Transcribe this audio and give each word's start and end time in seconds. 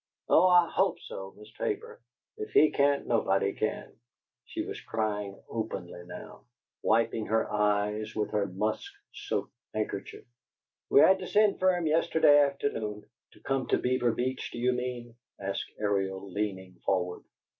"Oh, 0.27 0.47
I 0.47 0.67
HOPE 0.67 0.99
so, 1.01 1.35
Miss 1.37 1.53
Tabor! 1.53 2.01
If 2.35 2.53
he 2.53 2.71
can't, 2.71 3.05
nobody 3.05 3.53
can." 3.53 3.93
She 4.45 4.65
was 4.65 4.81
crying 4.81 5.39
openly 5.47 6.01
now, 6.07 6.45
wiping 6.81 7.27
her 7.27 7.51
eyes 7.53 8.15
with 8.15 8.31
her 8.31 8.47
musk 8.47 8.91
soaked 9.13 9.53
handkerchief. 9.75 10.25
"We 10.89 11.01
had 11.01 11.19
to 11.19 11.27
send 11.27 11.59
fer 11.59 11.75
him 11.77 11.85
yesterday 11.85 12.39
afternoon" 12.39 13.03
"To 13.33 13.39
come 13.41 13.67
to 13.67 13.77
Beaver 13.77 14.11
Beach, 14.11 14.49
do 14.51 14.57
you 14.57 14.73
mean?" 14.73 15.13
asked 15.39 15.71
Ariel, 15.79 16.31
leaning 16.31 16.79
forward. 16.83 17.21